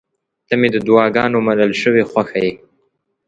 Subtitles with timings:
[0.47, 2.53] •ته مې د دعاګانو منل شوې خوښه یې.